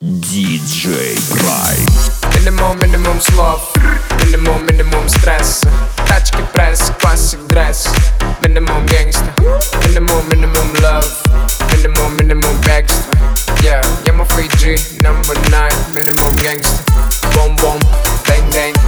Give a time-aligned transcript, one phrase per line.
[0.00, 1.86] Диджей Прайм.
[2.32, 3.72] Минимум, минимум слов
[4.22, 5.68] Минимум, минимум стресса
[6.06, 7.88] Тачки, пресс, классик, дресс
[8.44, 9.24] Минимум гангста
[9.84, 11.04] Минимум, минимум love
[11.72, 13.12] Минимум, минимум бегство
[13.60, 16.80] Yeah, я мой Фейджи, number nine Минимум гангста
[17.34, 17.80] Бом-бом,
[18.24, 18.78] бэнг-бэнг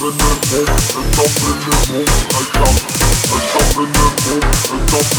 [0.00, 2.80] in hun hol, een tap in hun hol, hij gaat.
[3.30, 4.40] Een tap in hun hol,
[4.72, 5.10] een tap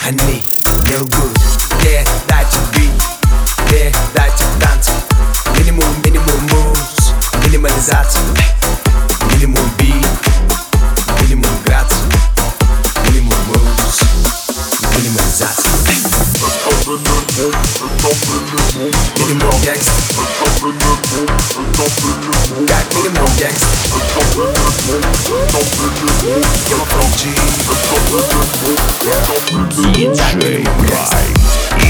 [0.06, 0.55] honey.
[19.16, 19.50] Nigga no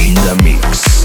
[0.06, 0.95] in the mix.